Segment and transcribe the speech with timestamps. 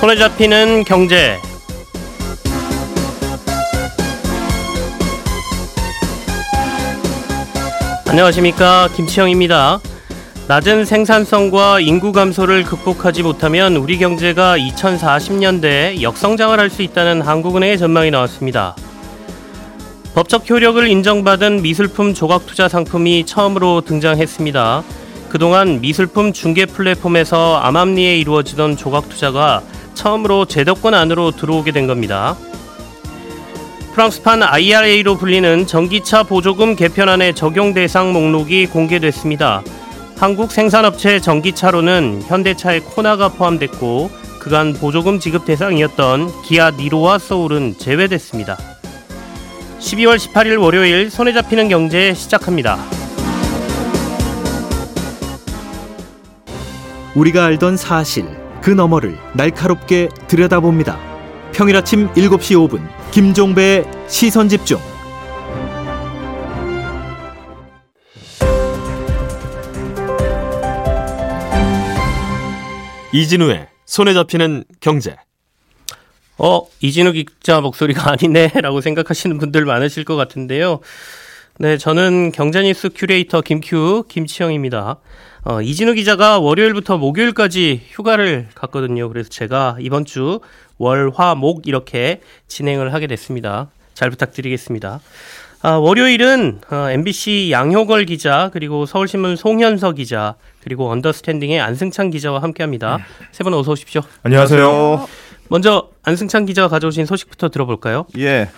[0.00, 1.38] 손에 잡히는 경제.
[8.08, 9.80] 안녕하십니까 김치영입니다.
[10.48, 18.10] 낮은 생산성과 인구 감소를 극복하지 못하면 우리 경제가 2040년대에 역성장을 할 수 있다는 한국은행의 전망이
[18.10, 18.76] 나왔습니다.
[20.16, 24.82] 법적 효력을 인정받은 미술품 조각 투자 상품이 처음으로 등장했습니다.
[25.28, 32.34] 그동안 미술품 중개 플랫폼에서 암암리에 이루어지던 조각 투자가 처음으로 제도권 안으로 들어오게 된 겁니다.
[33.92, 39.62] 프랑스판 IRA로 불리는 전기차 보조금 개편안의 적용 대상 목록이 공개됐습니다.
[40.16, 48.75] 한국 생산업체 전기차로는 현대차의 코나가 포함됐고 그간 보조금 지급 대상이었던 기아 니로와 소울은 제외됐습니다.
[49.86, 52.76] 12월 18일 월요일 손에 잡히는 경제 시작합니다.
[57.14, 58.26] 우리가 알던 사실
[58.60, 60.98] 그 너머를 날카롭게 들여다봅니다.
[61.52, 64.80] 평일 아침 7시 5분 김종배의 시선 집중.
[73.12, 75.16] 이진우의 손에 잡히는 경제.
[76.38, 80.80] 어, 이진우 기자 목소리가 아니네 라고 생각하시는 분들 많으실 것 같은데요.
[81.58, 84.96] 네, 저는 경제뉴스 큐레이터 김큐 김치영입니다.
[85.44, 89.08] 어, 이진우 기자가 월요일부터 목요일까지 휴가를 갔거든요.
[89.08, 90.40] 그래서 제가 이번 주
[90.78, 93.70] 월, 화, 목 이렇게 진행을 하게 됐습니다.
[93.94, 95.00] 잘 부탁드리겠습니다.
[95.62, 102.98] 아, 월요일은 어, MBC 양효걸 기자 그리고 서울신문 송현서 기자 그리고 언더스탠딩의 안승찬 기자와 함께합니다.
[103.32, 104.02] 세 분 어서 오십시오.
[104.24, 105.25] 안녕하세요.
[105.48, 108.06] 먼저 안승찬 기자가 가져오신 소식부터 들어볼까요?
[108.18, 108.48] 예.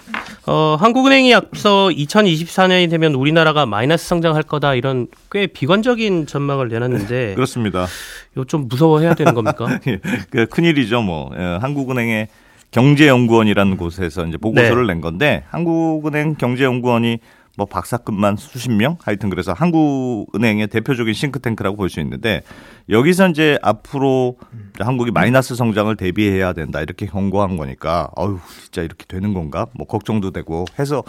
[0.46, 7.86] 어, 한국은행이 앞서 2024년이 되면 우리나라가 마이너스 성장할 거다 이런 꽤 비관적인 전망을 내놨는데 그렇습니다.
[8.32, 9.78] 이거 좀 무서워해야 되는 겁니까?
[10.30, 11.30] 그 큰일이죠, 뭐.
[11.36, 12.28] 예, 한국은행의
[12.70, 14.94] 경제연구원이라는 곳에서 이제 보고서를 네.
[14.94, 17.18] 낸 건데 한국은행 경제연구원이
[17.58, 22.42] 뭐 박사급만 수십 명 하여튼 그래서 한국은행의 대표적인 싱크탱크라고 볼 수 있는데
[22.88, 24.36] 여기서 이제 앞으로
[24.78, 30.30] 한국이 마이너스 성장을 대비해야 된다 이렇게 경고한 거니까 어휴 진짜 이렇게 되는 건가 뭐 걱정도
[30.30, 31.02] 되고 해서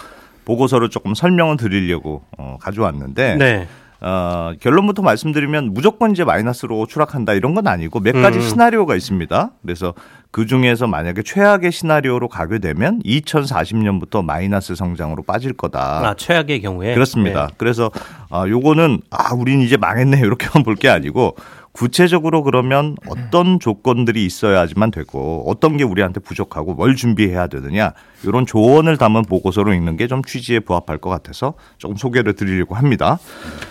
[0.45, 3.67] 보고서를 조금 설명을 드리려고 어, 가져왔는데 네.
[4.01, 8.41] 어, 결론부터 말씀드리면 무조건 이제 마이너스로 추락한다 이런 건 아니고 몇 가지 음.
[8.41, 9.51] 시나리오가 있습니다.
[9.61, 9.93] 그래서
[10.31, 16.07] 그 중에서 만약에 최악의 시나리오로 가게 되면 2040년부터 마이너스 성장으로 빠질 거다.
[16.07, 17.47] 아 최악의 경우에 그렇습니다.
[17.47, 17.53] 네.
[17.57, 17.89] 그래서
[18.29, 21.35] 아 요거는 아 우린 이제 망했네 이렇게만 볼 게 아니고
[21.71, 27.93] 구체적으로 그러면 어떤 조건들이 있어야지만 되고 어떤 게 우리한테 부족하고 뭘 준비해야 되느냐
[28.25, 33.19] 이런 조언을 담은 보고서로 읽는 게 좀 취지에 부합할 것 같아서 조금 소개를 드리려고 합니다.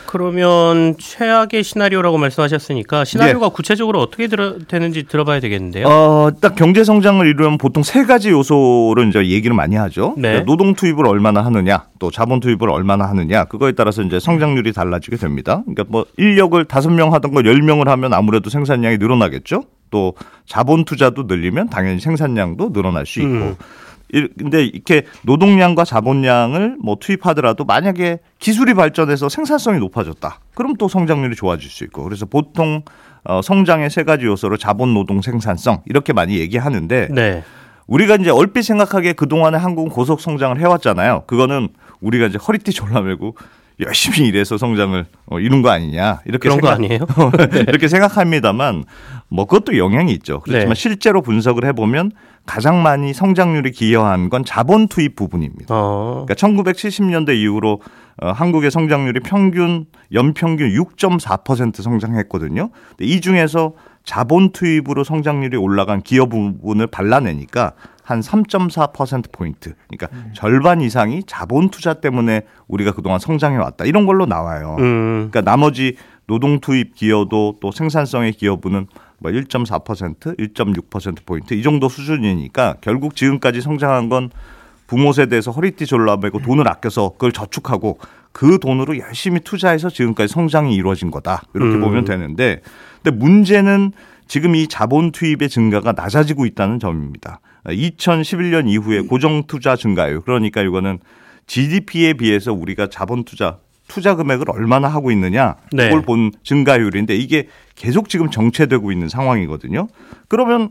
[0.07, 3.51] 그러면 최악의 시나리오라고 말씀하셨으니까 시나리오가 예.
[3.53, 5.87] 구체적으로 어떻게 들어, 되는지 들어봐야 되겠는데요.
[5.87, 10.15] 어, 딱 경제 성장을 이루려면 보통 세 가지 요소를 이제 얘기를 많이 하죠.
[10.17, 10.29] 네.
[10.29, 15.17] 그러니까 노동 투입을 얼마나 하느냐, 또 자본 투입을 얼마나 하느냐, 그거에 따라서 이제 성장률이 달라지게
[15.17, 15.63] 됩니다.
[15.65, 19.65] 그러니까 뭐 인력을 다섯 명 하던 걸 열 명을 하면 아무래도 생산량이 늘어나겠죠.
[19.91, 20.15] 또
[20.47, 23.31] 자본 투자도 늘리면 당연히 생산량도 늘어날 수 있고.
[23.31, 23.57] 음.
[24.13, 30.41] 이- 근데 이렇게 노동량과 자본량을 뭐 투입하더라도 만약에 기술이 발전해서 생산성이 높아졌다.
[30.55, 32.05] 그럼 또 성장률이 좋아질 수 있고.
[32.05, 32.83] 그래서 보통
[33.25, 37.43] 어, 성장의 세 가지 요소로 자본, 노동, 생산성 이렇게 많이 얘기하는데 네.
[37.87, 41.25] 우리가 이제 얼핏 생각하기에 그동안에 한국은 고속 성장을 해왔잖아요.
[41.27, 41.69] 그거는
[42.01, 43.35] 우리가 이제 허리띠 졸라매고
[43.81, 47.07] 열심히 일해서 성장을 어, 이룬 거 아니냐 이렇게 그런 거 생각- 아니에요?
[47.69, 48.85] 이렇게 생각합니다만
[49.29, 50.41] 뭐 그것도 영향이 있죠.
[50.41, 50.81] 그렇지만 네.
[50.81, 52.13] 실제로 분석을 해보면
[52.47, 55.67] 가장 많이 성장률이 기여한 건 자본 투입 부분입니다.
[55.75, 56.25] 어.
[56.27, 57.81] 그러니까 1970년대 이후로
[58.23, 62.71] 어, 한국의 성장률이 평균 연평균 6.4% 성장했거든요.
[62.97, 63.75] 근데 이 중에서
[64.09, 69.75] 자본 투입으로 성장률이 올라간 기업 부분을 발라내니까 한 3.4% 포인트.
[69.87, 73.85] 그러니까 절반 이상이 자본 투자 때문에 우리가 그동안 성장해 왔다.
[73.85, 74.77] 이런 걸로 나와요.
[74.79, 75.29] 음.
[75.31, 75.97] 그러니까 나머지
[76.27, 78.87] 노동 투입 기여도 또 생산성의 기여분은
[79.19, 84.31] 뭐 1.4%, 1.6% 포인트 이 정도 수준이니까 결국 지금까지 성장한 건
[84.87, 87.99] 부모 세대에서 허리띠 졸라매고 돈을 아껴서 그걸 저축하고
[88.33, 91.43] 그 돈으로 열심히 투자해서 지금까지 성장이 이루어진 거다.
[91.53, 91.83] 이렇게 음.
[91.83, 92.63] 보면 되는데
[93.09, 93.93] 근데 문제는
[94.27, 97.41] 지금 이 자본 투입의 증가가 낮아지고 있다는 점입니다.
[97.65, 100.99] 2011년 이후에 고정 투자 증가율 그러니까 이거는
[101.47, 103.57] GDP에 비해서 우리가 자본 투자
[103.89, 105.85] 투자 금액을 얼마나 하고 있느냐 네.
[105.89, 109.89] 그걸 본 증가율인데 이게 계속 지금 정체되고 있는 상황이거든요.
[110.29, 110.69] 그러면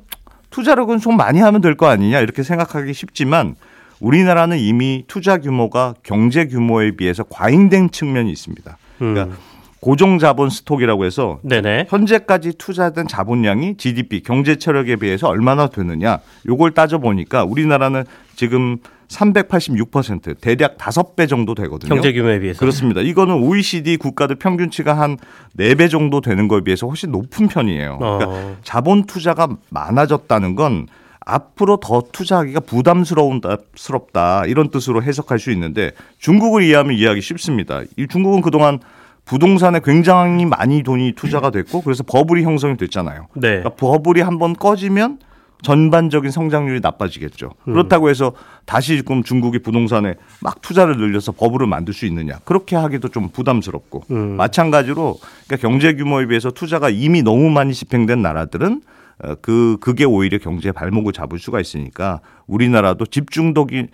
[0.52, 3.56] 투자력은 좀 많이 하면 될 거 아니냐 이렇게 생각하기 쉽지만
[4.00, 8.78] 우리나라는 이미 투자 규모가 경제 규모에 비해서 과잉된 측면이 있습니다.
[9.00, 9.34] 그러니까 음.
[9.80, 11.88] 고정 자본 스톡이라고 해서 네네.
[11.90, 18.04] 현재까지 투자된 자본량이 GDP 경제 체력에 비해서 얼마나 되느냐 요걸 따져 보니까 우리나라는
[18.36, 18.78] 지금
[19.08, 21.94] 386% 대략 5배 정도 되거든요.
[21.94, 22.60] 경제 규모에 비해서.
[22.60, 23.02] 그렇습니다.
[23.02, 25.18] 이거는 OECD 국가들 평균치가 한
[25.58, 28.00] 4배 정도 되는 거에 비해서 훨씬 높은 편이에요.
[28.02, 28.18] 어.
[28.18, 30.88] 그러니까 자본 투자가 많아졌다는 건
[31.20, 37.82] 앞으로 더 투자하기가 부담스러운다 이런 뜻으로 해석할 수 있는데 중국을 이해하면 이해하기 쉽습니다.
[37.98, 38.80] 이 중국은 그동안
[39.28, 43.28] 부동산에 굉장히 많이 돈이 투자가 됐고 그래서 버블이 형성이 됐잖아요.
[43.36, 43.62] 네.
[43.62, 45.20] 그러니까 버블이 한번 꺼지면
[45.64, 47.52] 전반적인 성장률이 나빠지겠죠.
[47.68, 47.74] 음.
[47.74, 48.34] 그렇다고 해서
[48.66, 52.38] 다시 지금 중국이 부동산에 막 투자를 늘려서 버블을 만들 수 있느냐?
[52.46, 54.38] 그렇게 하기도 좀 부담스럽고 음.
[54.38, 58.82] 마찬가지로 그러니까 경제 규모에 비해서 투자가 이미 너무 많이 집행된 나라들은
[59.24, 63.88] 어, 그 그게 오히려 경제의 발목을 잡을 수가 있으니까 우리나라도 집중적인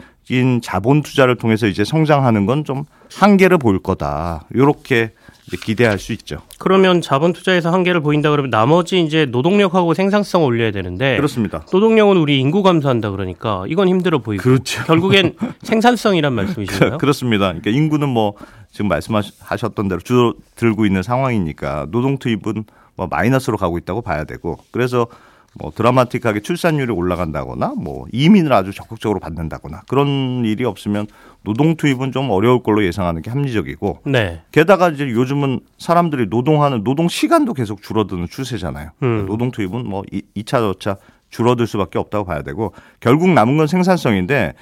[0.61, 2.83] 자본 투자를 통해서 이제 성장하는 건 좀
[3.15, 4.45] 한계를 볼 거다.
[4.53, 5.11] 이렇게
[5.51, 6.41] 기대할 수 있죠.
[6.57, 11.65] 그러면 자본 투자에서 한계를 보인다 그러면 나머지 이제 노동력하고 생산성 올려야 되는데 그렇습니다.
[11.71, 14.83] 노동력은 우리 인구 감소한다 그러니까 이건 힘들어 보이고 그렇죠.
[14.85, 16.97] 결국엔 생산성이란 말씀이신가요?
[16.97, 17.47] 그렇습니다.
[17.47, 18.33] 그러니까 인구는 뭐
[18.71, 22.63] 지금 말씀하셨던 대로 줄어들고 있는 상황이니까 노동 투입은
[22.95, 25.07] 뭐 마이너스로 가고 있다고 봐야 되고 그래서
[25.55, 31.07] 뭐 드라마틱하게 출산율이 올라간다거나 뭐 이민을 아주 적극적으로 받는다거나 그런 일이 없으면
[31.43, 34.41] 노동 투입은 좀 어려울 걸로 예상하는 게 합리적이고 네.
[34.51, 38.89] 게다가 이제 요즘은 사람들이 노동하는 노동 시간도 계속 줄어드는 추세잖아요.
[39.03, 39.25] 음.
[39.27, 40.03] 노동 투입은 뭐
[40.35, 40.97] 2차 저차
[41.29, 44.53] 줄어들 수밖에 없다고 봐야 되고 결국 남은 건 생산성인데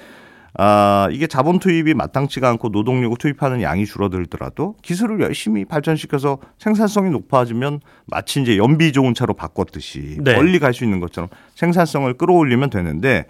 [0.54, 7.80] 아, 이게 자본 투입이 마땅치가 않고 노동력을 투입하는 양이 줄어들더라도 기술을 열심히 발전시켜서 생산성이 높아지면
[8.06, 10.34] 마치 이제 연비 좋은 차로 바꿨듯이 네.
[10.34, 13.24] 멀리 갈 수 있는 것처럼 생산성을 끌어올리면 되는데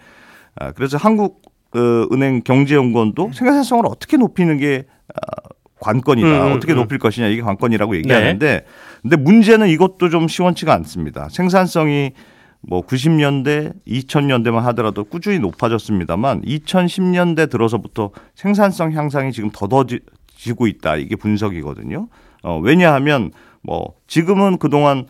[0.57, 1.43] 아, 그래서 한국
[1.75, 1.79] 어,
[2.13, 4.85] 은행 경제연구원도 생산성을 어떻게 높이는 게
[5.15, 5.49] 아,
[5.81, 6.47] 관건이다.
[6.47, 6.77] 음, 어떻게 음.
[6.77, 8.65] 높일 것이냐 이게 관건이라고 얘기하는데
[9.03, 11.29] 근데 문제는 이것도 좀 시원치가 않습니다.
[11.31, 12.13] 생산성이
[12.63, 20.97] 뭐 90년대, 2000년대만 하더라도 꾸준히 높아졌습니다만 2010년대 들어서부터 생산성 향상이 지금 더더지고 있다.
[20.97, 22.09] 이게 분석이거든요.
[22.43, 23.33] 어, 왜냐하면
[23.63, 25.07] 뭐 지금은 그동안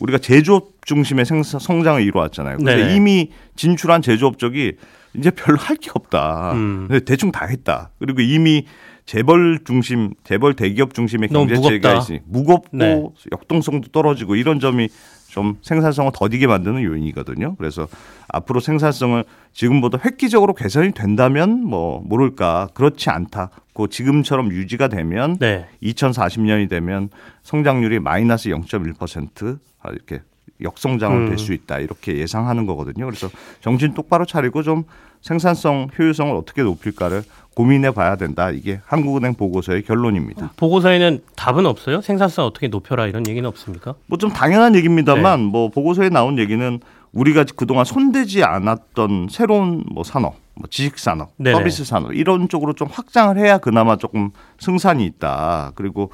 [0.00, 2.56] 우리가 제조업 중심의 생산, 성장을 이루어왔잖아요.
[2.58, 2.94] 근데 네네.
[2.96, 4.74] 이미 진출한 제조업적이
[5.14, 6.52] 이제 별로 할 게 없다.
[6.52, 6.88] 음.
[7.04, 7.90] 대충 다 했다.
[7.98, 8.64] 그리고 이미
[9.04, 11.98] 재벌 중심, 재벌 대기업 중심의 경제체가 무겁다.
[11.98, 13.02] 있으니 무겁고 네.
[13.32, 14.88] 역동성도 떨어지고 이런 점이
[15.32, 17.54] 좀 생산성을 더디게 만드는 요인이거든요.
[17.56, 17.88] 그래서
[18.28, 19.24] 앞으로 생산성을
[19.54, 25.66] 지금보다 획기적으로 개선이 된다면 뭐 모를까 그렇지 않다고 지금처럼 유지가 되면 네.
[25.82, 27.08] 2040년이 되면
[27.44, 30.20] 성장률이 마이너스 0.1% 아, 이렇게
[30.60, 31.28] 역성장을 음.
[31.30, 33.06] 될수 있다 이렇게 예상하는 거거든요.
[33.06, 33.30] 그래서
[33.62, 34.84] 정신 똑바로 차리고 좀
[35.22, 37.22] 생산성 효율성을 어떻게 높일까를
[37.54, 38.50] 고민해 봐야 된다.
[38.50, 40.52] 이게 한국은행 보고서의 결론입니다.
[40.56, 42.00] 보고서에는 답은 없어요?
[42.00, 43.94] 생산성 어떻게 높여라 이런 얘기는 없습니까?
[44.06, 45.46] 뭐 좀 당연한 얘기입니다만 네.
[45.50, 46.80] 뭐 보고서에 나온 얘기는
[47.12, 51.56] 우리가 그동안 손대지 않았던 새로운 뭐 산업, 뭐 지식 산업, 네네.
[51.58, 55.72] 서비스 산업 이런 쪽으로 좀 확장을 해야 그나마 조금 승산이 있다.
[55.74, 56.10] 그리고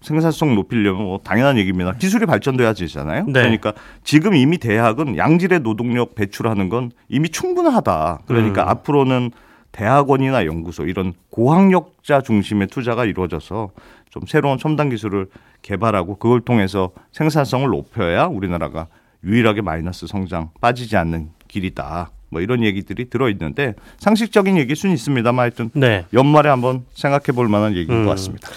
[0.00, 1.92] 생산성 높이려면 뭐 당연한 얘기입니다.
[1.92, 3.24] 기술이 발전돼야 되잖아요.
[3.26, 3.32] 네.
[3.32, 8.20] 그러니까 지금 이미 대학은 양질의 노동력 배출하는 건 이미 충분하다.
[8.24, 8.68] 그러니까 음.
[8.68, 9.30] 앞으로는
[9.72, 13.70] 대학원이나 연구소 이런 고학력자 중심의 투자가 이루어져서
[14.10, 15.28] 좀 새로운 첨단 기술을
[15.62, 18.88] 개발하고 그걸 통해서 생산성을 높여야 우리나라가
[19.24, 22.10] 유일하게 마이너스 성장 빠지지 않는 길이다.
[22.30, 26.06] 뭐 이런 얘기들이 들어 있는데 상식적인 얘기일 수는 있습니다만 하여튼 네.
[26.12, 28.04] 연말에 한번 생각해 볼 만한 얘기인 음.
[28.04, 28.48] 것 같습니다.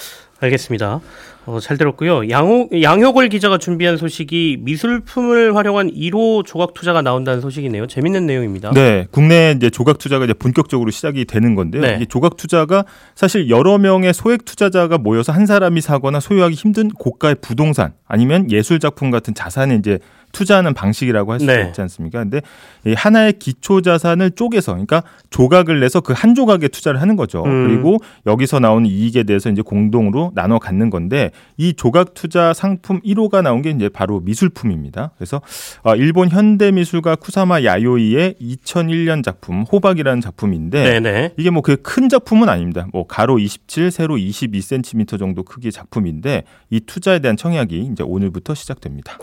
[0.44, 1.00] 알겠습니다.
[1.46, 2.30] 어, 잘 들었고요.
[2.30, 7.88] 양호, 양효걸 기자가 준비한 소식이 미술품을 활용한 1호 조각 투자가 나온다는 소식이네요.
[7.88, 8.72] 재밌는 내용입니다.
[8.72, 11.82] 네, 국내 이제 조각 투자가 이제 본격적으로 시작이 되는 건데요.
[11.82, 12.00] 네.
[12.02, 12.86] 이 조각 투자가
[13.16, 18.80] 사실 여러 명의 소액 투자자가 모여서 한 사람이 사거나 소유하기 힘든 고가의 부동산 아니면 예술
[18.80, 20.00] 작품 같은 자산에 이제
[20.34, 21.68] 투자하는 방식이라고 할수 네.
[21.68, 22.20] 있지 않습니까?
[22.20, 22.42] 근데
[22.86, 27.44] 이 하나의 기초 자산을 쪼개서 그러니까 조각을 내서 그 한 조각에 투자를 하는 거죠.
[27.46, 27.68] 음.
[27.68, 33.42] 그리고 여기서 나오는 이익에 대해서 이제 공동으로 나눠 갖는 건데 이 조각 투자 상품 1호가
[33.42, 35.12] 나온 게 이제 바로 미술품입니다.
[35.18, 35.42] 그래서
[35.84, 41.34] 아, 일본 현대 미술가 쿠사마 야요이의 2001년 작품 호박이라는 작품인데 네네.
[41.38, 42.88] 이게 뭐 그 큰 작품은 아닙니다.
[42.92, 49.18] 뭐 가로 27, 세로 22cm 정도 크기의 작품인데 이 투자에 대한 청약이 이제 오늘부터 시작됩니다.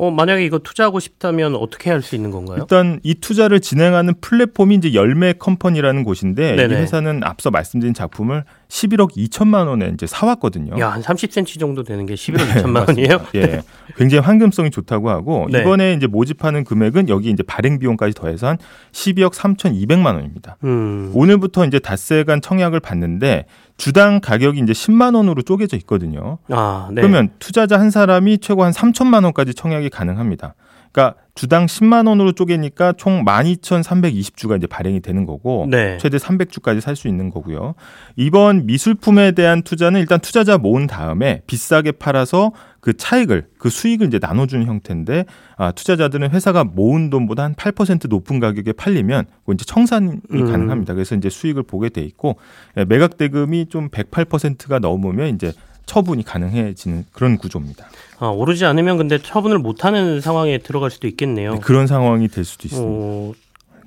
[0.00, 2.58] 어, 만약에 이거 투자하고 싶다면 어떻게 할 수 있는 건가요?
[2.60, 6.74] 일단 이 투자를 진행하는 플랫폼이 이제 열매 컴퍼니라는 곳인데 네네.
[6.74, 10.78] 이 회사는 앞서 말씀드린 작품을 11억 2천만 원에 이제 사왔거든요.
[10.78, 13.20] 야, 한 30cm 정도 되는 게 11억 2천만 원이에요?
[13.34, 13.62] 예,
[13.96, 15.60] 굉장히 황금성이 좋다고 하고 네.
[15.60, 18.58] 이번에 이제 모집하는 금액은 여기 이제 발행 비용까지 더해서 한
[18.92, 20.56] 12억 3,200만 원입니다.
[20.64, 21.10] 음.
[21.14, 23.46] 오늘부터 이제 닷새간 청약을 받는데
[23.76, 26.38] 주당 가격이 이제 10만 원으로 쪼개져 있거든요.
[26.48, 27.00] 아, 네.
[27.02, 30.54] 그러면 투자자 한 사람이 최고 한 3천만 원까지 청약이 가능합니다.
[30.92, 35.96] 그러니까 주당 10만 원으로 쪼개니까 총 12,320주가 이제 발행이 되는 거고 네.
[35.98, 37.74] 최대 300주까지 살 수 있는 거고요.
[38.16, 44.18] 이번 미술품에 대한 투자는 일단 투자자 모은 다음에 비싸게 팔아서 그 차익을 그 수익을 이제
[44.20, 45.24] 나눠주는 형태인데
[45.56, 50.46] 아, 투자자들은 회사가 모은 돈보다 한 8% 높은 가격에 팔리면 이제 청산이 음.
[50.50, 50.94] 가능합니다.
[50.94, 52.36] 그래서 이제 수익을 보게 돼 있고
[52.76, 55.52] 예, 매각 대금이 좀 108%가 넘으면 이제
[55.86, 57.86] 처분이 가능해지는 그런 구조입니다.
[58.20, 61.58] 아, 오르지 않으면 근데 처분을 못하는 상황에 들어갈 수도 있겠네요.
[61.60, 62.92] 그런 상황이 될 수도 있습니다.
[62.92, 63.32] 어,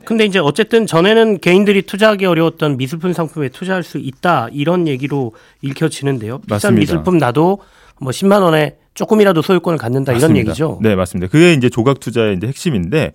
[0.05, 6.39] 근데 이제 어쨌든 전에는 개인들이 투자하기 어려웠던 미술품 상품에 투자할 수 있다 이런 얘기로 읽혀지는데요.
[6.39, 6.79] 비싼 맞습니다.
[6.79, 7.59] 미술품 나도
[8.01, 10.49] 뭐 10만 원에 조금이라도 소유권을 갖는다 이런 맞습니다.
[10.49, 10.79] 얘기죠.
[10.81, 11.31] 네, 맞습니다.
[11.31, 13.13] 그게 이제 조각 투자의 이제 핵심인데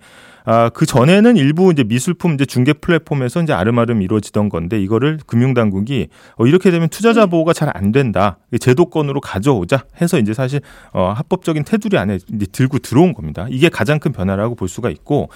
[0.51, 6.07] 아, 그 전에는 일부 이제 미술품 이제 중개 플랫폼에서 이제 아름아름 이루어지던 건데 이거를 금융당국이
[6.37, 8.39] 어, 이렇게 되면 투자자 보호가 잘 안 된다.
[8.59, 10.59] 제도권으로 가져오자 해서 이제 사실
[10.91, 12.17] 어, 합법적인 테두리 안에
[12.51, 13.45] 들고 들어온 겁니다.
[13.51, 15.29] 이게 가장 큰 변화라고 볼 수가 있고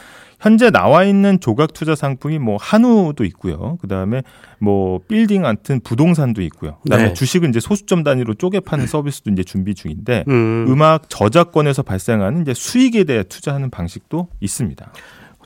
[0.43, 3.77] 현재 나와 있는 조각 투자 상품이 뭐 한우도 있고요.
[3.81, 4.23] 그다음에
[4.59, 6.79] 뭐 빌딩 같은 부동산도 있고요.
[6.83, 7.13] 그다음에 네.
[7.13, 12.53] 주식은 이제 소수점 단위로 쪼개 파는 서비스도 이제 준비 중인데 음, 음악 저작권에서 발생하는 이제
[12.53, 14.91] 수익에 대해 투자하는 방식도 있습니다.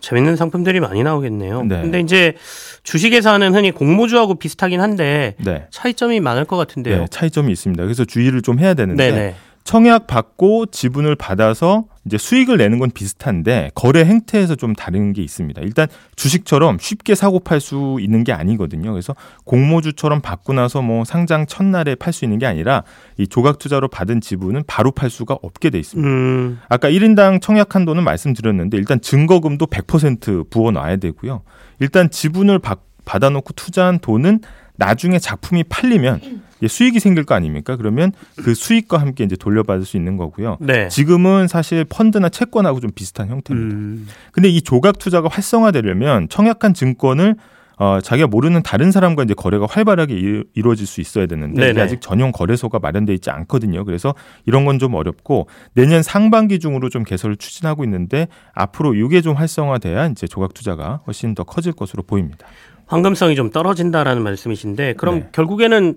[0.02, 1.64] 재밌는 상품들이 많이 나오겠네요.
[1.64, 1.82] 네.
[1.82, 2.34] 근데 이제
[2.82, 5.68] 주식에서는 흔히 공모주하고 비슷하긴 한데 네.
[5.70, 7.02] 차이점이 많을 것 같은데요.
[7.02, 7.84] 네, 차이점이 있습니다.
[7.84, 9.36] 그래서 주의를 좀 해야 되는데 네네.
[9.68, 15.62] 청약 받고 지분을 받아서 이제 수익을 내는 건 비슷한데 거래 행태에서 좀 다른 게 있습니다.
[15.62, 18.92] 일단 주식처럼 쉽게 사고 팔 수 있는 게 아니거든요.
[18.92, 22.84] 그래서 공모주처럼 받고 나서 뭐 상장 첫날에 팔 수 있는 게 아니라
[23.18, 26.10] 이 조각 투자로 받은 지분은 바로 팔 수가 없게 돼 있습니다.
[26.10, 31.42] 음, 아까 1인당 청약 한도는 말씀드렸는데 일단 증거금도 100% 부어 놔야 되고요.
[31.82, 34.40] 일단 지분을 받, 받아놓고 투자한 돈은
[34.78, 36.22] 나중에 작품이 팔리면
[36.66, 37.76] 수익이 생길 거 아닙니까?
[37.76, 40.58] 그러면 그 수익과 함께 이제 돌려받을 수 있는 거고요.
[40.62, 40.88] 네.
[40.88, 43.76] 지금은 사실 펀드나 채권하고 좀 비슷한 형태입니다.
[43.76, 47.36] 음, 근데 이 조각 투자가 활성화되려면 청약한 증권을
[47.80, 51.80] 어, 자기가 모르는 다른 사람과 이제 거래가 활발하게 이- 이루어질 수 있어야 되는데.
[51.80, 53.86] 아직 전용 거래소가 마련돼 있지 않거든요.
[53.86, 54.16] 그래서
[54.48, 60.08] 이런 건 좀 어렵고 내년 상반기 중으로 좀 개설을 추진하고 있는데 앞으로 이게 좀 활성화돼야
[60.08, 62.48] 이제 조각 투자가 훨씬 더 커질 것으로 보입니다.
[62.88, 65.28] 황금성이 좀 떨어진다라는 말씀이신데 그럼 네.
[65.34, 65.96] 결국에는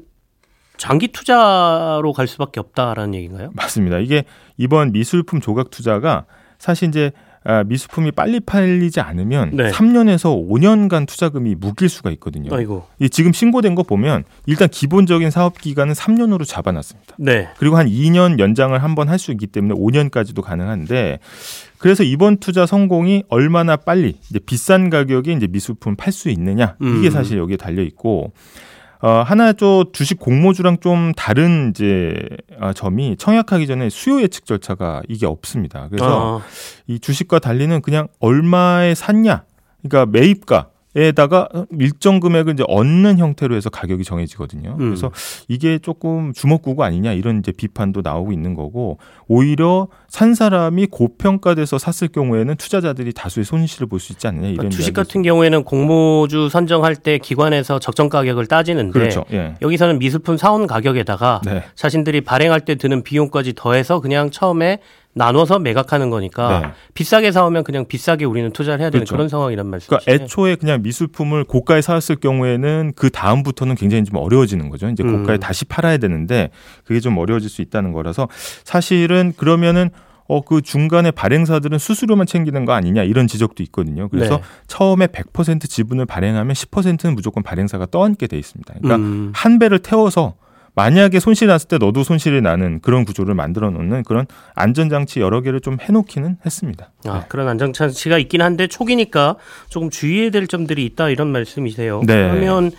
[0.80, 3.50] 장기 투자로 갈 수밖에 없다라는 얘기인가요?
[3.52, 3.98] 맞습니다.
[3.98, 4.24] 이게
[4.56, 6.24] 이번 미술품 조각 투자가
[6.58, 9.70] 사실 이제 아, 미술품이 빨리 팔리지 않으면 네.
[9.70, 12.54] 3년에서 5년간 투자금이 묶일 수가 있거든요.
[12.54, 12.84] 아이고.
[12.98, 17.16] 이 지금 신고된 거 보면 일단 기본적인 사업 기간은 3년으로 잡아놨습니다.
[17.18, 17.48] 네.
[17.58, 21.18] 그리고 한 2년 연장을 한 번 할 수 있기 때문에 5년까지도 가능한데
[21.78, 27.08] 그래서 이번 투자 성공이 얼마나 빨리 이제 비싼 가격에 이제 미술품 팔 수 있느냐 이게
[27.08, 27.10] 음.
[27.10, 28.32] 사실 여기에 달려 있고
[29.02, 32.14] 어, 하나 저 주식 공모주랑 좀 다른 이제
[32.58, 35.88] 아, 점이 청약하기 전에 수요 예측 절차가 이게 없습니다.
[35.90, 36.46] 그래서 아,
[36.86, 39.44] 이 주식과 달리는 그냥 얼마에 샀냐,
[39.82, 44.70] 그러니까 매입가 에다가 일정 금액을 이제 얻는 형태로 해서 가격이 정해지거든요.
[44.72, 44.76] 음.
[44.78, 45.12] 그래서
[45.46, 52.08] 이게 조금 주먹구구 아니냐 이런 이제 비판도 나오고 있는 거고 오히려 산 사람이 고평가돼서 샀을
[52.10, 56.96] 경우에는 투자자들이 다수의 손실을 볼 수 있지 않느냐 이런 그러니까 주식 같은 경우에는 공모주 선정할
[56.96, 59.24] 때 기관에서 적정 가격을 따지는데 그렇죠.
[59.32, 59.54] 예.
[59.62, 61.62] 여기서는 미술품 사온 가격에다가 네.
[61.74, 64.80] 자신들이 발행할 때 드는 비용까지 더해서 그냥 처음에
[65.12, 66.72] 나눠서 매각하는 거니까 네.
[66.94, 69.14] 비싸게 사오면 그냥 비싸게 우리는 투자를 해야 되는 그렇죠.
[69.16, 70.04] 그런 상황이란 말씀이시죠.
[70.04, 74.88] 그러니까 애초에 그냥 미술품을 고가에 사왔을 경우에는 그 다음부터는 굉장히 좀 어려워지는 거죠.
[74.88, 75.40] 이제 고가에 음.
[75.40, 76.50] 다시 팔아야 되는데
[76.84, 78.28] 그게 좀 어려워질 수 있다는 거라서
[78.64, 79.90] 사실은 그러면은
[80.32, 84.08] 어 그 중간에 발행사들은 수수료만 챙기는 거 아니냐 이런 지적도 있거든요.
[84.08, 84.42] 그래서 네.
[84.68, 88.74] 처음에 100% 지분을 발행하면 10%는 무조건 발행사가 떠안게 돼 있습니다.
[88.80, 89.32] 그러니까 음.
[89.34, 90.34] 한 배를 태워서
[90.80, 95.60] 만약에 손실 났을 때 너도 손실이 나는 그런 구조를 만들어 놓는 그런 안전장치 여러 개를
[95.60, 96.90] 좀 해놓기는 했습니다.
[97.04, 99.36] 아, 그런 안정장치가 있긴 한데 초기니까
[99.68, 102.00] 조금 주의해야 될 점들이 있다 이런 말씀이세요.
[102.06, 102.30] 네.
[102.30, 102.70] 그러면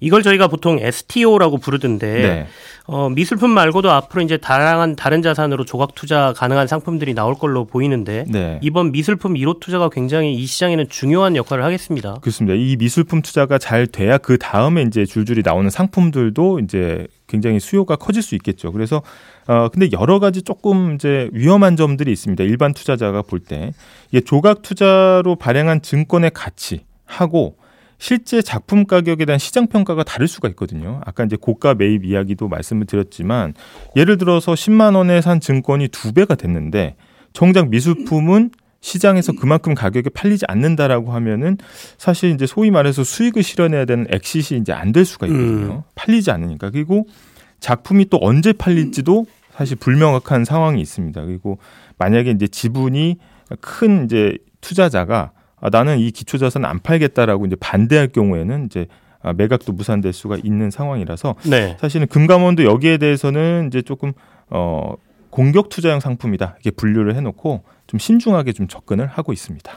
[0.00, 2.46] 이걸 저희가 보통 STO라고 부르던데 네.
[2.86, 8.24] 어, 미술품 말고도 앞으로 이제 다양한 다른 자산으로 조각 투자 가능한 상품들이 나올 걸로 보이는데
[8.28, 8.58] 네.
[8.62, 12.14] 이번 미술품 1호 투자가 굉장히 이 시장에는 중요한 역할을 하겠습니다.
[12.20, 12.54] 그렇습니다.
[12.56, 18.22] 이 미술품 투자가 잘 돼야 그 다음에 이제 줄줄이 나오는 상품들도 이제 굉장히 수요가 커질
[18.22, 18.72] 수 있겠죠.
[18.72, 19.02] 그래서
[19.46, 22.42] 어 근데 여러 가지 조금 이제 위험한 점들이 있습니다.
[22.42, 23.72] 일반 투자자가 볼 때
[24.10, 27.56] 이게 조각 투자로 발행한 증권의 가치 하고
[28.00, 31.00] 실제 작품 가격에 대한 시장 평가가 다를 수가 있거든요.
[31.04, 33.52] 아까 이제 고가 매입 이야기도 말씀을 드렸지만
[33.94, 36.96] 예를 들어서 10만 원에 산 증권이 두 배가 됐는데
[37.34, 41.58] 정작 미술품은 시장에서 그만큼 가격에 팔리지 않는다라고 하면은
[41.98, 45.84] 사실 이제 소위 말해서 수익을 실현해야 되는 엑시이 이제 안 될 수가 있거든요.
[45.94, 46.70] 팔리지 않으니까.
[46.70, 47.06] 그리고
[47.60, 51.22] 작품이 또 언제 팔릴지도 사실 불명확한 상황이 있습니다.
[51.26, 51.58] 그리고
[51.98, 53.18] 만약에 이제 지분이
[53.60, 58.86] 큰 이제 투자자가 아, 나는 이 기초 자산 안 팔겠다라고 이제 반대할 경우에는 이제
[59.22, 61.76] 아, 매각도 무산될 수가 있는 상황이라서 네.
[61.80, 64.12] 사실은 금감원도 여기에 대해서는 이제 조금
[64.48, 64.94] 어
[65.28, 69.70] 공격 투자형 상품이다 이렇게 분류를 해놓고 좀 신중하게 좀 접근을 하고 있습니다.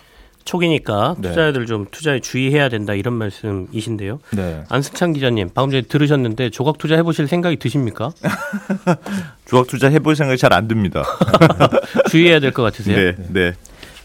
[0.46, 1.30] 초기니까 네.
[1.30, 4.20] 투자자들 좀 투자에 주의해야 된다 이런 말씀이신데요.
[4.36, 4.64] 네.
[4.70, 8.12] 안승찬 기자님 방금 전에 들으셨는데 조각 투자 해보실 생각이 드십니까?
[9.46, 11.04] 조각 투자 해볼 생각이 잘 안 듭니다.
[12.12, 12.96] 주의해야 될 것 같으세요?
[12.98, 13.54] 네, 네.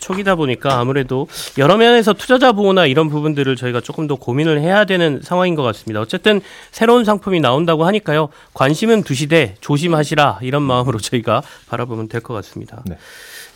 [0.09, 5.21] 초기다 보니까 아무래도 여러 면에서 투자자 보호나 이런 부분들을 저희가 조금 더 고민을 해야 되는
[5.23, 6.01] 상황인 것 같습니다.
[6.01, 8.31] 어쨌든 새로운 상품이 나온다고 하니까요.
[8.55, 12.83] 관심은 두시되 조심하시라 이런 마음으로 저희가 바라보면 될 것 같습니다.
[12.87, 12.97] 네.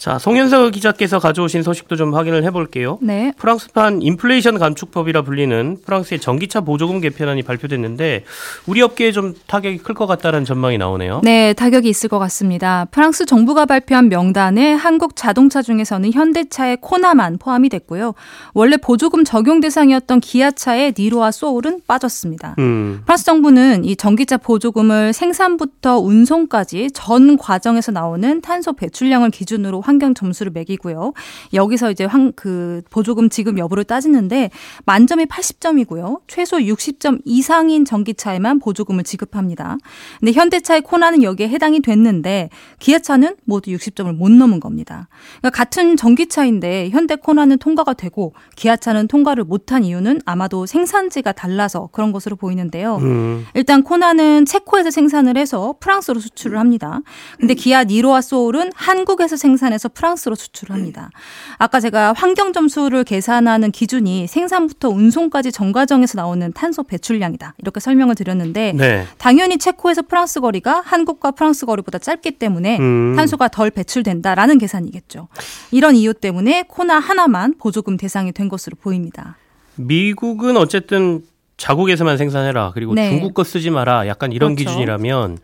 [0.02, 2.99] 자, 송현석 기자께서 가져오신 소식도 좀 확인을 해볼게요.
[3.00, 3.32] 네.
[3.38, 8.25] 프랑스판 인플레이션 감축법이라 불리는 프랑스의 전기차 보조금 개편안이 발표됐는데
[8.66, 11.21] 우리 업계에 좀 타격이 클 것 같다는 전망이 나오네요.
[11.23, 12.85] 네, 타격이 있을 것 같습니다.
[12.90, 18.14] 프랑스 정부가 발표한 명단에 한국 자동차 중에서는 현대차의 코나만 포함이 됐고요.
[18.54, 22.56] 원래 보조금 적용 대상이었던 기아차의 니로와 소울은 빠졌습니다.
[22.59, 30.14] 음, 프랑스 정부는 이 전기차 보조금을 생산부터 운송까지 전 과정에서 나오는 탄소 배출량을 기준으로 환경
[30.14, 31.12] 점수를 매기고요.
[31.52, 34.50] 여기서 이제 환, 그 보조금 지급 여부를 따지는데
[34.84, 36.20] 만점이 80점이고요.
[36.26, 39.76] 최소 60점 이상인 전기차에만 보조금을 지급합니다.
[40.20, 45.08] 근데 현대차의 코나는 여기에 해당이 됐는데 기아차는 모두 60점을 못 넘은 겁니다.
[45.38, 52.12] 그러니까 같은 전기차인데 현대 코나는 통과가 되고 기아차는 통과를 못한 이유는 아마도 생산지가 달라서 그런
[52.12, 52.96] 것으로 보이는데요.
[52.96, 57.00] 음, 일단 코나는 체코에서 생산을 해서 프랑스로 수출을 합니다.
[57.38, 61.10] 근데 기아 니로와 소울은 한국에서 생산해서 프랑스로 수출을 합니다.
[61.58, 67.54] 아까 제가 환경 점수를 계산하는 기준이 생산부터 운송까지 전 과정에서 나오는 탄소 배출량이다.
[67.58, 69.06] 이렇게 설명을 드렸는데 네.
[69.18, 73.14] 당연히 체코에서 프랑스 거리가 한국과 프랑스 거리보다 짧기 때문에 음.
[73.16, 75.28] 탄소가 덜 배출된다라는 계산이겠죠.
[75.70, 79.37] 이런 이유 때문에 코나 하나만 보조금 대상이 된 것으로 보입니다.
[79.76, 81.22] 미국은 어쨌든
[81.62, 82.72] 자국에서만 생산해라.
[82.75, 83.09] 그리고 네.
[83.09, 84.09] 중국 거 쓰지 마라.
[84.09, 84.70] 약간 이런 그렇죠.
[84.70, 85.38] 기준이라면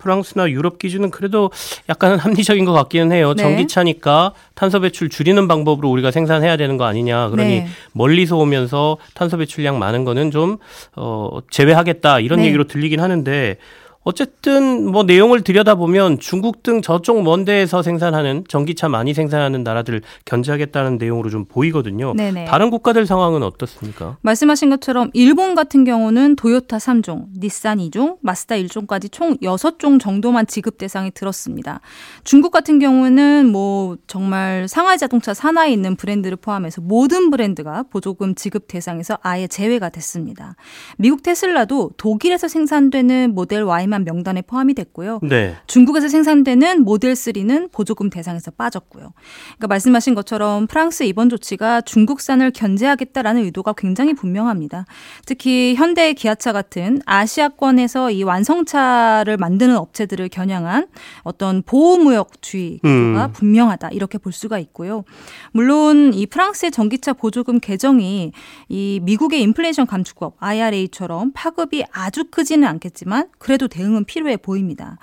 [0.00, 1.52] 프랑스나 유럽 기준은 그래도
[1.88, 3.34] 약간은 합리적인 것 같기는 해요.
[3.34, 3.42] 네.
[3.44, 7.28] 전기차니까 탄소 배출 줄이는 방법으로 우리가 생산해야 되는 거 아니냐.
[7.28, 7.68] 그러니 네.
[7.92, 10.58] 멀리서 오면서 탄소 배출량 많은 거는 좀
[10.96, 12.18] 어, 제외하겠다.
[12.18, 12.46] 이런 네.
[12.46, 13.56] 얘기로 들리긴 하는데
[14.02, 20.96] 어쨌든 뭐 내용을 들여다보면 중국 등 저쪽 먼 데에서 생산하는 전기차 많이 생산하는 나라들 견제하겠다는
[20.96, 22.14] 내용으로 좀 보이거든요.
[22.14, 22.46] 네네.
[22.46, 24.16] 다른 국가들 상황은 어떻습니까?
[24.22, 30.78] 말씀하신 것처럼 일본 같은 경우는 도요타 3종, 닛산 2종, 마스다 1종까지 총 6종 정도만 지급
[30.78, 31.80] 대상이 들었습니다.
[32.24, 38.66] 중국 같은 경우는 뭐 정말 상하이 자동차 산하에 있는 브랜드를 포함해서 모든 브랜드가 보조금 지급
[38.66, 40.56] 대상에서 아예 제외가 됐습니다.
[40.96, 45.20] 미국 테슬라도 독일에서 생산되는 모델 Y 만 명단에 포함이 됐고요.
[45.22, 45.56] 네.
[45.66, 49.12] 중국에서 생산되는 모델 3는 보조금 대상에서 빠졌고요.
[49.56, 54.86] 그러니까 말씀하신 것처럼 프랑스의 이번 조치가 중국산을 견제하겠다라는 의도가 굉장히 분명합니다.
[55.26, 60.86] 특히 현대 기아차 같은 아시아권에서 이 완성차를 만드는 업체들을 겨냥한
[61.22, 63.32] 어떤 보호무역주의 구조가 음.
[63.32, 65.04] 분명하다 이렇게 볼 수가 있고요.
[65.52, 68.32] 물론 이 프랑스의 전기차 보조금 개정이
[68.68, 74.98] 이 미국의 인플레이션 감축법 IRA처럼 파급이 아주 크지는 않겠지만 그래도 대 응은 필요해 보입니다.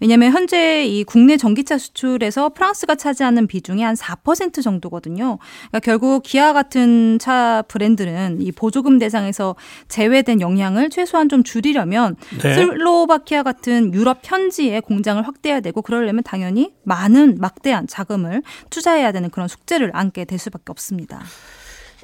[0.00, 5.38] 왜냐하면 현재 이 국내 전기차 수출에서 프랑스가 차지하는 비중이 한 4% 정도거든요.
[5.68, 9.54] 그러니까 결국 기아 같은 차 브랜드는 이 보조금 대상에서
[9.88, 12.54] 제외된 영향을 최소한 좀 줄이려면 네.
[12.54, 19.48] 슬로바키아 같은 유럽 현지에 공장을 확대해야 되고 그러려면 당연히 많은 막대한 자금을 투자해야 되는 그런
[19.48, 21.22] 숙제를 안게 될 수밖에 없습니다.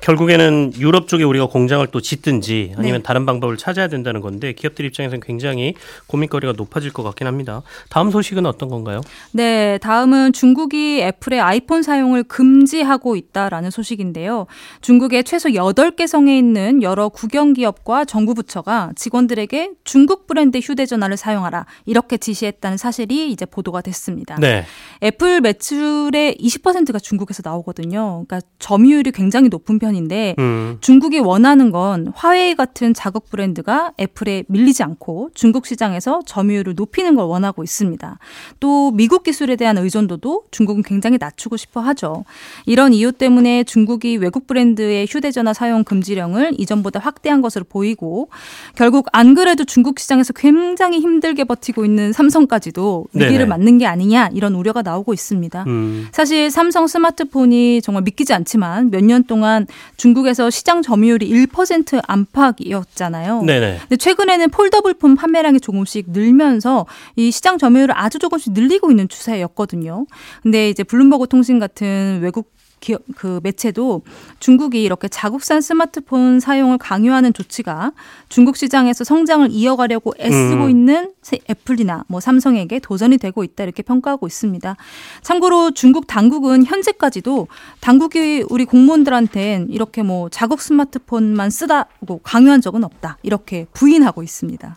[0.01, 3.03] 결국에는 유럽 쪽에 우리가 공장을 또 짓든지 아니면 네.
[3.03, 5.75] 다른 방법을 찾아야 된다는 건데 기업들 입장에서는 굉장히
[6.07, 7.63] 고민거리가 높아질 것 같긴 합니다.
[7.91, 9.01] 다음 소식은 어떤 건가요?
[9.33, 14.47] 네, 다음은 중국이 애플의 아이폰 사용을 금지하고 있다라는 소식인데요.
[14.81, 21.67] 중국의 최소 8개 성에 있는 여러 국영 기업과 정부 부처가 직원들에게 중국 브랜드 휴대전화를 사용하라
[21.87, 24.37] 이렇게 지시했다는 사실이 이제 보도가 됐습니다.
[24.37, 24.65] 네.
[25.03, 28.25] 애플 매출의 20%가 중국에서 나오거든요.
[28.27, 30.79] 그러니까 점유율이 굉장히 높은 편 인데 음.
[30.81, 37.25] 중국이 원하는 건 화웨이 같은 자국 브랜드가 애플에 밀리지 않고 중국 시장에서 점유율을 높이는 걸
[37.27, 38.19] 원하고 있습니다.
[38.61, 42.25] 또 미국 기술에 대한 의존도도 중국은 굉장히 낮추고 싶어 하죠.
[42.67, 48.29] 이런 이유 때문에 중국이 외국 브랜드의 휴대전화 사용 금지령을 이전보다 확대한 것으로 보이고
[48.77, 53.45] 결국 안 그래도 중국 시장에서 굉장히 힘들게 버티고 있는 삼성까지도 위기를 네네.
[53.47, 55.65] 맞는 게 아니냐 이런 우려가 나오고 있습니다.
[55.67, 56.07] 음.
[56.13, 63.43] 사실 삼성 스마트폰이 정말 믿기지 않지만 몇 년 동안 중국에서 시장 점유율이 1% 안팎이었잖아요.
[63.43, 63.79] 네네.
[63.81, 66.87] 근데 최근에는 폴더블폰 판매량이 조금씩 늘면서
[67.17, 70.07] 이 시장 점유율을 아주 조금씩 늘리고 있는 추세였거든요.
[70.43, 74.03] 근데 이제 블룸버그 통신 같은 외국 기업 그 매체도
[74.41, 77.93] 중국이 이렇게 자국산 스마트폰 사용을 강요하는 조치가
[78.29, 80.71] 중국 시장에서 성장을 이어가려고 애쓰고 음.
[80.71, 84.77] 있는 세- 애플이나 뭐 삼성에게 도전이 되고 있다 이렇게 평가하고 있습니다.
[85.23, 87.49] 참고로 중국 당국은 현재까지도
[87.81, 94.77] 당국이 우리 공무원들한테 이렇게 뭐 자국 스마트폰만 쓰다고 강요한 적은 없다 이렇게 부인하고 있습니다.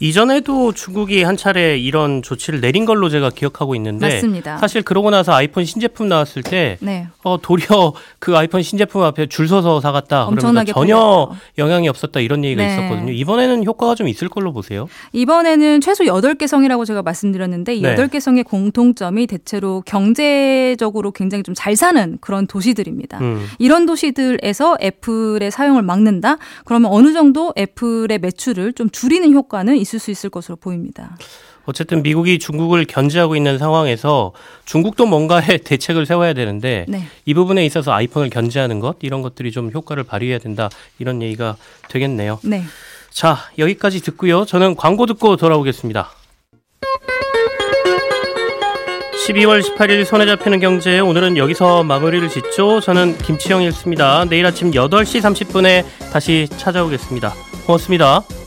[0.00, 4.58] 이전에도 중국이 한 차례 이런 조치를 내린 걸로 제가 기억하고 있는데 맞습니다.
[4.58, 7.06] 사실 그러고 나서 아이폰 신제품 나왔을 때 네.
[7.22, 10.26] 어, 도리어 그 아이폰 신제품 앞에 줄 서서 사갔다.
[10.26, 11.36] 엄청나게 전혀 팔렸죠.
[11.58, 12.72] 영향이 없었다 이런 얘기가 네.
[12.74, 13.12] 있었거든요.
[13.12, 14.88] 이번에는 효과가 좀 있을 걸로 보세요.
[15.12, 17.94] 이번에는 최소 8개 성이라고 제가 말씀드렸는데 이 네.
[17.94, 23.18] 8개 성의 공통점이 대체로 경제적으로 굉장히 좀 잘 사는 그런 도시들입니다.
[23.20, 23.46] 음.
[23.58, 26.36] 이런 도시들에서 애플의 사용을 막는다?
[26.64, 31.16] 그러면 어느 정도 애플의 매출을 좀 줄이는 효과는 있을 수 있을 것으로 보입니다.
[31.66, 34.32] 어쨌든 미국이 중국을 견제하고 있는 상황에서
[34.64, 37.04] 중국도 뭔가의 대책을 세워야 되는데 네.
[37.24, 40.68] 이 부분에 있어서 아이폰을 견제하는 것 이런 것들이 좀 효과를 발휘해야 된다
[40.98, 41.56] 이런 얘기가
[41.88, 42.40] 되겠네요.
[42.42, 42.64] 네.
[43.10, 44.44] 자 여기까지 듣고요.
[44.44, 46.10] 저는 광고 듣고 돌아오겠습니다.
[49.26, 52.80] 12월 18일 손에 잡히는 경제 오늘은 여기서 마무리를 짓죠.
[52.80, 54.26] 저는 김치영이었습니다.
[54.26, 57.32] 내일 아침 8시 30분에 다시 찾아오겠습니다.
[57.64, 58.43] 고맙습니다.